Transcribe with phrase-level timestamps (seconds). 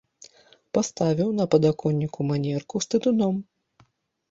[0.77, 3.35] Паставіў на падаконніку манерку з тытуном.